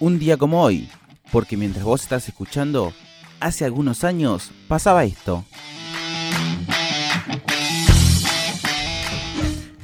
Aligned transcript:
un 0.00 0.18
día 0.18 0.38
como 0.38 0.62
hoy, 0.62 0.88
porque 1.30 1.56
mientras 1.56 1.84
vos 1.84 2.02
estás 2.02 2.26
escuchando, 2.26 2.92
hace 3.38 3.64
algunos 3.64 4.02
años 4.02 4.50
pasaba 4.66 5.04
esto. 5.04 5.44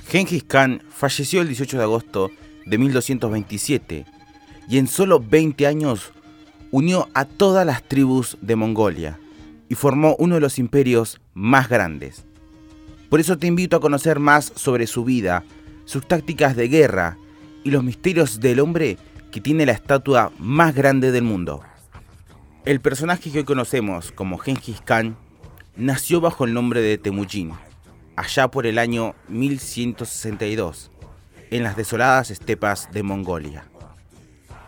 Genghis 0.09 0.45
Khan 0.45 0.83
falleció 0.89 1.43
el 1.43 1.49
18 1.49 1.77
de 1.77 1.83
agosto 1.83 2.31
de 2.65 2.79
1227 2.79 4.07
y 4.69 4.79
en 4.79 4.87
solo 4.89 5.21
20 5.21 5.67
años 5.67 6.13
unió 6.71 7.09
a 7.13 7.27
todas 7.27 7.67
las 7.67 7.83
tribus 7.83 8.39
de 8.41 8.57
Mongolia 8.57 9.21
y 9.69 9.75
formó 9.75 10.17
uno 10.19 10.37
de 10.37 10.41
los 10.41 10.59
imperios 10.59 11.21
más 11.35 11.69
grandes. 11.69 12.25
Por 13.11 13.21
eso 13.21 13.37
te 13.37 13.47
invito 13.47 13.77
a 13.77 13.81
conocer 13.81 14.19
más 14.19 14.53
sobre 14.57 14.87
su 14.87 15.05
vida, 15.05 15.45
sus 15.85 16.09
tácticas 16.09 16.57
de 16.57 16.69
guerra 16.69 17.19
y 17.65 17.71
los 17.71 17.85
misterios 17.85 18.41
del 18.41 18.61
hombre 18.61 18.97
que 19.31 19.41
tiene 19.41 19.67
la 19.67 19.73
estatua 19.73 20.33
más 20.39 20.75
grande 20.75 21.13
del 21.13 21.25
mundo. 21.25 21.63
El 22.65 22.81
personaje 22.81 23.31
que 23.31 23.39
hoy 23.39 23.45
conocemos 23.45 24.13
como 24.13 24.39
Genghis 24.39 24.81
Khan 24.81 25.17
nació 25.77 26.21
bajo 26.21 26.45
el 26.45 26.55
nombre 26.55 26.81
de 26.81 26.99
Temujin, 26.99 27.53
allá 28.17 28.49
por 28.49 28.67
el 28.67 28.79
año 28.79 29.15
1162, 29.29 30.91
en 31.51 31.63
las 31.63 31.77
desoladas 31.77 32.31
estepas 32.31 32.91
de 32.93 33.03
Mongolia. 33.03 33.65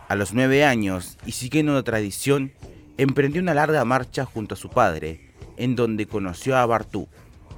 A 0.07 0.15
los 0.15 0.33
nueve 0.33 0.63
años, 0.63 1.17
y 1.25 1.33
siguiendo 1.33 1.73
una 1.73 1.83
tradición, 1.83 2.53
emprendió 2.97 3.41
una 3.41 3.53
larga 3.53 3.83
marcha 3.85 4.25
junto 4.25 4.53
a 4.53 4.57
su 4.57 4.69
padre, 4.69 5.33
en 5.57 5.75
donde 5.75 6.05
conoció 6.05 6.57
a 6.57 6.65
Bartú, 6.65 7.07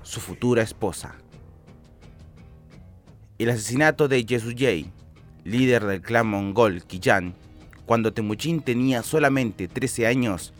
su 0.04 0.20
futura 0.20 0.63
esposa. 0.63 1.15
El 3.38 3.49
asesinato 3.49 4.07
de 4.07 4.26
Yesuyei, 4.26 4.91
líder 5.44 5.86
del 5.86 6.02
clan 6.02 6.27
mongol 6.27 6.84
Qiyan, 6.84 7.34
cuando 7.86 8.13
Temujin 8.13 8.62
tenía 8.62 9.04
solamente 9.04 9.68
13 9.68 10.08
años, 10.08 10.54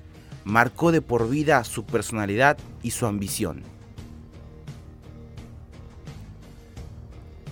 marcó 0.44 0.92
de 0.92 1.02
por 1.02 1.30
vida 1.30 1.64
su 1.64 1.86
personalidad 1.86 2.58
y 2.83 2.92
su 2.92 3.05
ambición. 3.05 3.64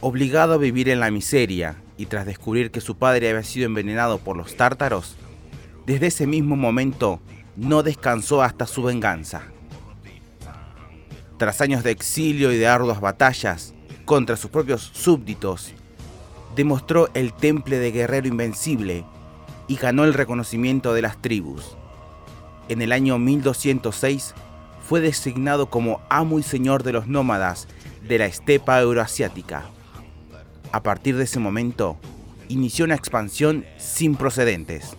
Obligado 0.01 0.53
a 0.53 0.57
vivir 0.57 0.89
en 0.89 0.99
la 0.99 1.11
miseria 1.11 1.75
y 1.97 2.05
tras 2.05 2.25
descubrir 2.25 2.71
que 2.71 2.81
su 2.81 2.97
padre 2.97 3.29
había 3.29 3.43
sido 3.43 3.65
envenenado 3.65 4.17
por 4.17 4.37
los 4.37 4.55
tártaros, 4.55 5.15
desde 5.85 6.07
ese 6.07 6.27
mismo 6.27 6.55
momento 6.55 7.19
no 7.55 7.83
descansó 7.83 8.41
hasta 8.41 8.65
su 8.65 8.83
venganza. 8.83 9.43
Tras 11.37 11.61
años 11.61 11.83
de 11.83 11.91
exilio 11.91 12.51
y 12.51 12.57
de 12.57 12.67
arduas 12.67 13.01
batallas 13.01 13.73
contra 14.05 14.37
sus 14.37 14.49
propios 14.49 14.89
súbditos, 14.93 15.73
demostró 16.55 17.09
el 17.13 17.33
temple 17.33 17.79
de 17.79 17.91
guerrero 17.91 18.27
invencible 18.27 19.05
y 19.67 19.75
ganó 19.75 20.03
el 20.03 20.13
reconocimiento 20.13 20.93
de 20.93 21.01
las 21.01 21.21
tribus. 21.21 21.77
En 22.67 22.81
el 22.81 22.91
año 22.91 23.17
1206 23.17 24.33
fue 24.87 25.01
designado 25.01 25.69
como 25.69 26.01
amo 26.09 26.39
y 26.39 26.43
señor 26.43 26.83
de 26.83 26.93
los 26.93 27.07
nómadas 27.07 27.67
de 28.07 28.17
la 28.17 28.25
estepa 28.25 28.79
euroasiática. 28.79 29.65
A 30.71 30.83
partir 30.83 31.15
de 31.17 31.23
ese 31.23 31.39
momento, 31.39 31.97
inició 32.47 32.85
una 32.85 32.95
expansión 32.95 33.65
sin 33.77 34.15
precedentes. 34.15 34.95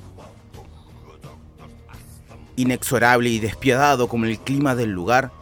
Inexorable 2.57 3.31
y 3.31 3.39
despiadado 3.39 4.09
como 4.09 4.27
el 4.27 4.39
clima 4.39 4.75
del 4.75 4.91
lugar, 4.91 5.33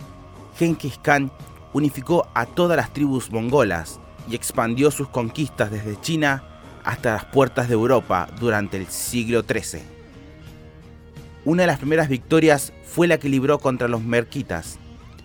Genghis 0.59 0.99
Khan 1.03 1.31
unificó 1.73 2.29
a 2.35 2.47
todas 2.47 2.77
las 2.77 2.93
tribus 2.93 3.31
mongolas 3.31 4.01
y 4.31 4.35
expandió 4.35 4.91
sus 4.91 5.09
conquistas 5.09 5.71
desde 5.71 6.01
China 6.01 6.43
hasta 6.85 7.13
las 7.13 7.25
puertas 7.27 7.69
de 7.69 7.75
Europa 7.75 8.29
durante 8.41 8.77
el 8.77 8.87
siglo 8.87 9.43
XIII. 9.43 9.83
Una 11.45 11.63
de 11.63 11.67
las 11.67 11.79
primeras 11.79 12.09
victorias 12.09 12.73
fue 12.85 13.07
la 13.07 13.19
que 13.19 13.29
libró 13.29 13.59
contra 13.59 13.89
los 13.89 14.03
merquitas, 14.03 14.79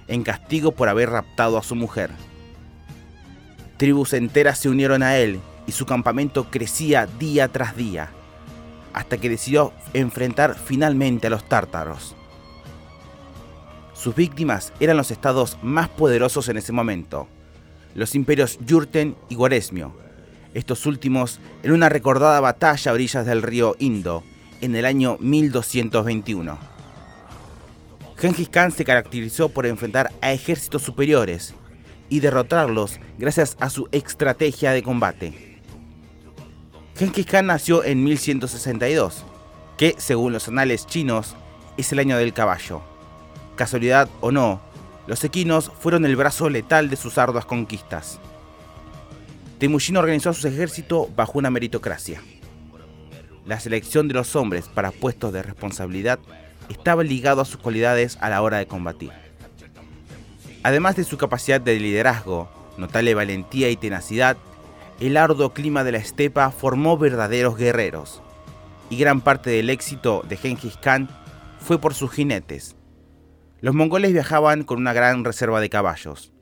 en 0.08 0.24
castigo 0.24 0.72
por 0.72 0.90
haber 0.90 1.10
raptado 1.10 1.58
a 1.58 1.64
su 1.64 1.76
mujer. 1.76 2.12
Tribus 3.78 4.14
enteras 4.14 4.60
se 4.60 4.70
unieron 4.70 5.04
a 5.04 5.18
él 5.18 5.40
y 5.66 5.72
su 5.72 5.86
campamento 5.86 6.50
crecía 6.50 7.08
día 7.08 7.48
tras 7.48 7.76
día, 7.76 8.10
hasta 8.94 9.18
que 9.18 9.30
decidió 9.30 9.74
enfrentar 9.94 10.56
finalmente 10.56 11.28
a 11.28 11.30
los 11.30 11.48
tártaros. 11.48 12.16
Sus 13.94 14.16
víctimas 14.16 14.74
eran 14.80 14.98
los 14.98 15.12
estados 15.12 15.58
más 15.62 15.88
poderosos 15.90 16.50
en 16.50 16.58
ese 16.58 16.72
momento, 16.74 17.28
los 17.96 18.16
imperios 18.16 18.60
Yurten 18.66 19.16
y 19.30 19.36
Guaresmio, 19.36 19.96
estos 20.54 20.86
últimos 20.86 21.40
en 21.64 21.72
una 21.72 21.90
recordada 21.90 22.40
batalla 22.40 22.92
a 22.92 22.94
orillas 22.94 23.26
del 23.26 23.42
río 23.42 23.76
Indo 23.80 24.24
en 24.62 24.76
el 24.76 24.86
año 24.86 25.18
1221. 25.20 26.58
Genghis 28.18 28.50
Khan 28.50 28.72
se 28.72 28.86
caracterizó 28.86 29.50
por 29.50 29.66
enfrentar 29.66 30.12
a 30.22 30.32
ejércitos 30.32 30.82
superiores 30.82 31.54
y 32.10 32.20
derrotarlos 32.20 33.00
gracias 33.18 33.58
a 33.60 33.70
su 33.70 33.90
estrategia 33.92 34.72
de 34.72 34.84
combate. 34.84 35.60
Genghis 36.96 37.26
Khan 37.26 37.48
nació 37.48 37.84
en 37.84 38.04
1162, 38.04 39.26
que 39.78 39.96
según 39.98 40.32
los 40.32 40.48
anales 40.48 40.86
chinos 40.86 41.36
es 41.76 41.92
el 41.92 42.00
año 42.00 42.18
del 42.18 42.34
caballo. 42.34 42.82
Casualidad 43.56 44.08
o 44.22 44.32
no, 44.32 44.62
los 45.08 45.24
equinos 45.24 45.72
fueron 45.80 46.06
el 46.06 46.16
brazo 46.16 46.50
letal 46.50 46.90
de 46.90 46.96
sus 46.96 47.18
arduas 47.18 47.46
conquistas. 47.46 48.20
Temujin 49.60 49.98
organizó 49.98 50.30
a 50.30 50.34
su 50.34 50.48
ejército 50.48 51.10
bajo 51.16 51.38
una 51.40 51.50
meritocracia. 51.50 52.22
La 53.46 53.60
selección 53.60 54.08
de 54.08 54.14
los 54.14 54.36
hombres 54.36 54.70
para 54.70 54.92
puestos 54.92 55.34
de 55.34 55.44
responsabilidad 55.44 56.20
estaba 56.70 57.04
ligado 57.04 57.42
a 57.42 57.46
sus 57.46 57.58
cualidades 57.58 58.18
a 58.22 58.30
la 58.30 58.42
hora 58.42 58.58
de 58.58 58.68
combatir. 58.68 59.12
Además 60.64 60.96
de 60.96 61.04
su 61.04 61.18
capacidad 61.18 61.60
de 61.60 61.78
liderazgo, 61.78 62.50
notable 62.78 63.14
valentía 63.14 63.70
y 63.70 63.76
tenacidad, 63.76 64.38
el 65.02 65.18
arduo 65.18 65.54
clima 65.54 65.84
de 65.84 65.92
la 65.92 65.98
estepa 65.98 66.52
formó 66.52 66.98
verdaderos 66.98 67.58
guerreros, 67.58 68.22
y 68.90 68.98
gran 68.98 69.20
parte 69.20 69.50
del 69.50 69.70
éxito 69.70 70.24
de 70.28 70.38
Genghis 70.38 70.78
Khan 70.78 71.10
fue 71.60 71.80
por 71.80 71.94
sus 71.94 72.12
jinetes, 72.12 72.78
los 73.64 73.74
mongoles 73.74 74.12
viajaban 74.12 74.66
con 74.66 74.78
una 74.78 74.92
gran 74.92 75.24
reserva 75.24 75.62
de 75.62 75.70
caballos. 75.70 76.34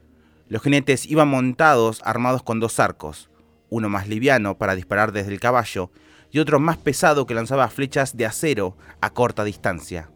Los 0.47 0.63
jinetes 0.63 1.05
iban 1.05 1.27
montados 1.27 2.01
armados 2.03 2.41
con 2.41 2.59
dos 2.59 2.79
arcos, 2.79 3.29
uno 3.69 3.89
más 3.89 4.07
liviano 4.07 4.57
para 4.57 4.73
disparar 4.73 5.11
desde 5.11 5.31
el 5.31 5.39
caballo 5.39 5.91
y 6.31 6.39
otro 6.39 6.59
más 6.59 6.77
pesado 6.77 7.27
que 7.27 7.35
lanzaba 7.35 7.69
flechas 7.69 8.17
de 8.17 8.25
acero 8.25 8.75
a 9.01 9.11
corta 9.11 9.43
distancia. 9.43 10.09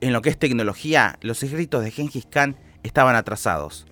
En 0.00 0.12
lo 0.12 0.22
que 0.22 0.30
es 0.30 0.38
tecnología, 0.38 1.18
los 1.22 1.42
ejércitos 1.42 1.82
de 1.82 1.90
Genghis 1.90 2.28
Khan 2.30 2.54
estaban 2.84 3.16
atrasados, 3.16 3.88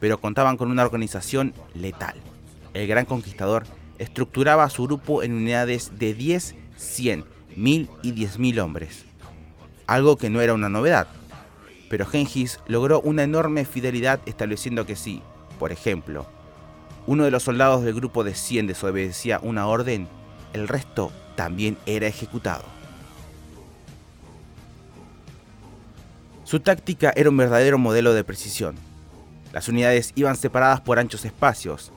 pero 0.00 0.20
contaban 0.20 0.58
con 0.58 0.70
una 0.70 0.84
organización 0.84 1.54
letal. 1.72 2.16
El 2.74 2.86
gran 2.86 3.06
conquistador 3.06 3.64
estructuraba 3.96 4.64
a 4.64 4.70
su 4.70 4.84
grupo 4.84 5.22
en 5.22 5.32
unidades 5.32 5.98
de 5.98 6.12
10, 6.12 6.56
100, 6.76 7.24
1000 7.56 7.88
y 8.02 8.12
10.000 8.12 8.60
hombres 8.60 9.09
algo 9.90 10.16
que 10.16 10.30
no 10.30 10.40
era 10.40 10.54
una 10.54 10.68
novedad. 10.68 11.08
Pero 11.88 12.06
Gengis 12.06 12.60
logró 12.68 13.00
una 13.00 13.24
enorme 13.24 13.64
fidelidad 13.64 14.20
estableciendo 14.24 14.86
que 14.86 14.94
si, 14.94 15.20
por 15.58 15.72
ejemplo, 15.72 16.26
uno 17.08 17.24
de 17.24 17.32
los 17.32 17.42
soldados 17.42 17.82
del 17.82 17.94
grupo 17.94 18.22
de 18.22 18.34
100 18.34 18.68
desobedecía 18.68 19.40
una 19.42 19.66
orden, 19.66 20.06
el 20.52 20.68
resto 20.68 21.10
también 21.34 21.76
era 21.86 22.06
ejecutado. 22.06 22.62
Su 26.44 26.60
táctica 26.60 27.12
era 27.16 27.28
un 27.28 27.36
verdadero 27.36 27.76
modelo 27.76 28.14
de 28.14 28.22
precisión. 28.22 28.76
Las 29.52 29.68
unidades 29.68 30.12
iban 30.14 30.36
separadas 30.36 30.80
por 30.80 31.00
anchos 31.00 31.24
espacios. 31.24 31.90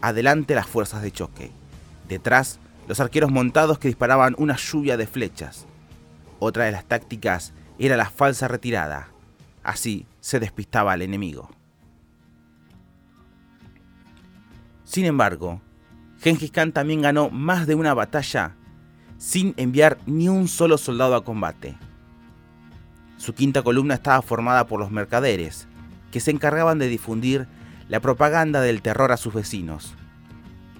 Adelante 0.00 0.54
las 0.54 0.66
fuerzas 0.66 1.02
de 1.02 1.12
choque. 1.12 1.50
Detrás, 2.08 2.58
los 2.86 3.00
arqueros 3.00 3.30
montados 3.30 3.78
que 3.78 3.88
disparaban 3.88 4.34
una 4.38 4.56
lluvia 4.56 4.96
de 4.96 5.06
flechas. 5.06 5.66
Otra 6.38 6.64
de 6.64 6.72
las 6.72 6.84
tácticas 6.84 7.52
era 7.78 7.96
la 7.96 8.10
falsa 8.10 8.48
retirada. 8.48 9.08
Así 9.62 10.06
se 10.20 10.40
despistaba 10.40 10.92
al 10.92 11.02
enemigo. 11.02 11.50
Sin 14.84 15.04
embargo, 15.04 15.60
Genghis 16.20 16.50
Khan 16.50 16.72
también 16.72 17.02
ganó 17.02 17.30
más 17.30 17.66
de 17.66 17.74
una 17.74 17.94
batalla 17.94 18.54
sin 19.18 19.52
enviar 19.56 19.98
ni 20.06 20.28
un 20.28 20.48
solo 20.48 20.78
soldado 20.78 21.14
a 21.14 21.24
combate. 21.24 21.76
Su 23.16 23.34
quinta 23.34 23.62
columna 23.62 23.94
estaba 23.94 24.22
formada 24.22 24.66
por 24.66 24.78
los 24.78 24.90
mercaderes, 24.90 25.66
que 26.12 26.20
se 26.20 26.30
encargaban 26.30 26.78
de 26.78 26.88
difundir 26.88 27.48
la 27.88 28.00
propaganda 28.00 28.60
del 28.60 28.80
terror 28.80 29.12
a 29.12 29.16
sus 29.16 29.34
vecinos, 29.34 29.94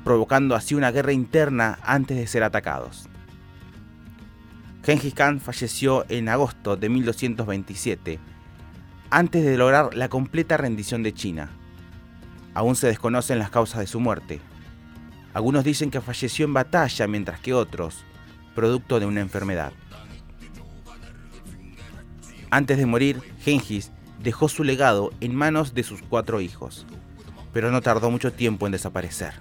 provocando 0.04 0.54
así 0.54 0.74
una 0.74 0.90
guerra 0.90 1.12
interna 1.12 1.78
antes 1.82 2.16
de 2.16 2.26
ser 2.26 2.44
atacados. 2.44 3.08
Genghis 4.84 5.14
Khan 5.14 5.40
falleció 5.40 6.06
en 6.08 6.28
agosto 6.28 6.76
de 6.76 6.88
1227, 6.88 8.18
antes 9.10 9.44
de 9.44 9.56
lograr 9.56 9.94
la 9.94 10.08
completa 10.08 10.56
rendición 10.56 11.02
de 11.02 11.12
China. 11.12 11.50
Aún 12.54 12.76
se 12.76 12.86
desconocen 12.86 13.38
las 13.38 13.50
causas 13.50 13.80
de 13.80 13.86
su 13.86 14.00
muerte. 14.00 14.40
Algunos 15.34 15.64
dicen 15.64 15.90
que 15.90 16.00
falleció 16.00 16.46
en 16.46 16.54
batalla, 16.54 17.06
mientras 17.06 17.40
que 17.40 17.54
otros, 17.54 18.04
producto 18.54 18.98
de 18.98 19.06
una 19.06 19.20
enfermedad. 19.20 19.72
Antes 22.50 22.78
de 22.78 22.86
morir, 22.86 23.20
Gengis 23.40 23.92
dejó 24.22 24.48
su 24.48 24.64
legado 24.64 25.12
en 25.20 25.34
manos 25.34 25.74
de 25.74 25.82
sus 25.82 26.02
cuatro 26.02 26.40
hijos, 26.40 26.86
pero 27.52 27.70
no 27.70 27.82
tardó 27.82 28.10
mucho 28.10 28.32
tiempo 28.32 28.66
en 28.66 28.72
desaparecer. 28.72 29.34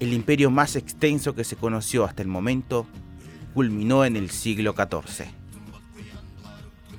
El 0.00 0.12
imperio 0.12 0.50
más 0.50 0.76
extenso 0.76 1.34
que 1.34 1.44
se 1.44 1.56
conoció 1.56 2.04
hasta 2.04 2.22
el 2.22 2.28
momento 2.28 2.86
culminó 3.54 4.04
en 4.04 4.16
el 4.16 4.30
siglo 4.30 4.74
XIV. 4.74 5.26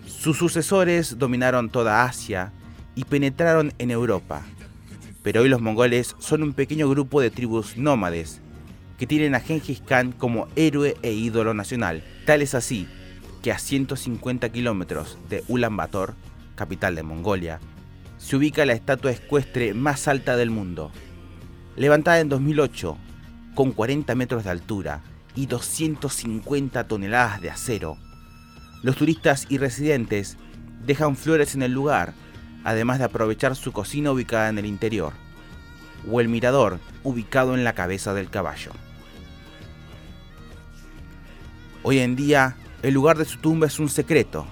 Sus 0.07 0.38
sucesores 0.38 1.19
dominaron 1.19 1.69
toda 1.69 2.06
Asia 2.06 2.52
y 2.96 3.04
penetraron 3.04 3.74
en 3.78 3.92
Europa, 3.92 4.42
pero 5.22 5.42
hoy 5.42 5.50
los 5.50 5.62
mongoles 5.62 6.16
son 6.18 6.42
un 6.42 6.54
pequeño 6.54 6.90
grupo 6.90 7.22
de 7.22 7.30
tribus 7.30 7.78
nómades 7.78 8.42
que 8.98 9.06
tienen 9.06 9.36
a 9.36 9.42
Genghis 9.42 9.81
Khan 9.81 10.13
como 10.13 10.48
héroe 10.56 10.96
e 11.02 11.12
ídolo 11.12 11.54
nacional. 11.54 12.04
Tal 12.25 12.42
es 12.42 12.56
así 12.56 12.88
que 13.44 13.51
a 13.51 13.60
150 13.60 14.50
kilómetros 14.50 15.18
de 15.30 15.44
Ulaanbaatar, 15.48 16.16
capital 16.56 16.96
de 16.96 17.04
Mongolia, 17.04 17.60
se 18.18 18.38
ubica 18.38 18.66
la 18.66 18.74
estatua 18.74 19.12
ecuestre 19.12 19.74
más 19.74 20.08
alta 20.08 20.38
del 20.38 20.50
mundo. 20.50 20.92
Levantada 21.75 22.22
en 22.22 22.30
2008, 22.30 22.98
con 23.54 23.74
40 23.74 24.16
metros 24.16 24.46
de 24.46 24.50
altura 24.50 25.04
y 25.36 25.48
250 25.48 26.88
toneladas 26.88 27.42
de 27.42 27.50
acero, 27.50 27.98
los 28.86 28.96
turistas 28.96 29.48
y 29.50 29.58
residentes 29.58 30.38
dejan 30.86 31.16
flores 31.16 31.56
en 31.56 31.64
el 31.64 31.72
lugar, 31.72 32.14
además 32.64 33.00
de 33.00 33.06
aprovechar 33.06 33.56
su 33.56 33.72
cocina 33.72 34.12
ubicada 34.12 34.50
en 34.50 34.60
el 34.60 34.68
interior, 34.68 35.14
o 36.10 36.22
el 36.22 36.30
mirador 36.30 36.80
ubicado 37.04 37.56
en 37.56 37.64
la 37.64 37.74
cabeza 37.74 38.14
del 38.14 38.30
caballo. 38.30 38.72
Hoy 41.82 42.00
en 42.00 42.16
día, 42.16 42.58
el 42.84 42.94
lugar 42.94 43.18
de 43.18 43.26
su 43.26 43.40
tumba 43.40 43.68
es 43.68 43.80
un 43.80 43.90
secreto. 43.90 44.46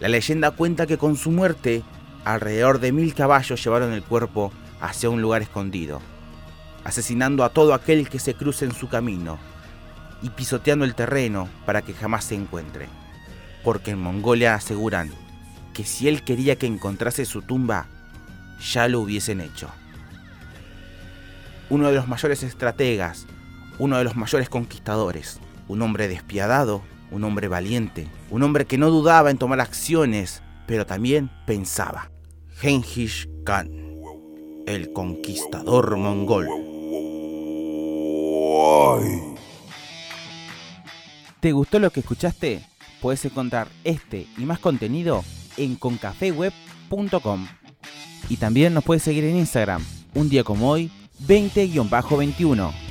La 0.00 0.08
leyenda 0.08 0.50
cuenta 0.50 0.86
que 0.86 0.98
con 0.98 1.16
su 1.16 1.30
muerte, 1.30 1.82
alrededor 2.24 2.80
de 2.80 2.92
mil 2.92 3.14
caballos 3.14 3.62
llevaron 3.62 3.92
el 3.92 4.02
cuerpo 4.02 4.52
hacia 4.80 5.10
un 5.10 5.20
lugar 5.20 5.42
escondido, 5.42 6.00
asesinando 6.82 7.44
a 7.44 7.50
todo 7.50 7.74
aquel 7.74 8.08
que 8.08 8.18
se 8.18 8.34
cruce 8.34 8.64
en 8.64 8.72
su 8.72 8.88
camino 8.88 9.38
y 10.24 10.30
pisoteando 10.30 10.86
el 10.86 10.94
terreno 10.94 11.50
para 11.66 11.82
que 11.82 11.92
jamás 11.92 12.24
se 12.24 12.34
encuentre. 12.34 12.88
Porque 13.62 13.90
en 13.90 14.00
Mongolia 14.00 14.54
aseguran 14.54 15.12
que 15.74 15.84
si 15.84 16.08
él 16.08 16.24
quería 16.24 16.56
que 16.56 16.66
encontrase 16.66 17.26
su 17.26 17.42
tumba, 17.42 17.88
ya 18.72 18.88
lo 18.88 19.00
hubiesen 19.00 19.42
hecho. 19.42 19.68
Uno 21.68 21.88
de 21.88 21.94
los 21.94 22.08
mayores 22.08 22.42
estrategas, 22.42 23.26
uno 23.78 23.98
de 23.98 24.04
los 24.04 24.16
mayores 24.16 24.48
conquistadores, 24.48 25.40
un 25.68 25.82
hombre 25.82 26.08
despiadado, 26.08 26.82
un 27.10 27.22
hombre 27.24 27.48
valiente, 27.48 28.08
un 28.30 28.42
hombre 28.42 28.64
que 28.64 28.78
no 28.78 28.88
dudaba 28.90 29.30
en 29.30 29.36
tomar 29.36 29.60
acciones, 29.60 30.42
pero 30.66 30.86
también 30.86 31.30
pensaba. 31.46 32.10
Genghis 32.56 33.28
Khan, 33.44 33.68
el 34.66 34.90
conquistador 34.94 35.96
mongol. 35.98 36.48
¿Te 41.44 41.52
gustó 41.52 41.78
lo 41.78 41.90
que 41.90 42.00
escuchaste? 42.00 42.62
Puedes 43.02 43.22
encontrar 43.26 43.68
este 43.84 44.26
y 44.38 44.46
más 44.46 44.58
contenido 44.58 45.22
en 45.58 45.76
concafeweb.com. 45.76 47.46
Y 48.30 48.38
también 48.38 48.72
nos 48.72 48.82
puedes 48.82 49.02
seguir 49.02 49.24
en 49.24 49.36
Instagram, 49.36 49.84
un 50.14 50.30
día 50.30 50.42
como 50.42 50.70
hoy, 50.70 50.90
20-21. 51.26 52.83